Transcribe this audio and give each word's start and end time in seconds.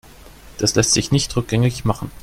Das 0.57 0.73
lässt 0.73 0.93
sich 0.93 1.11
nicht 1.11 1.35
rückgängig 1.35 1.85
machen. 1.85 2.09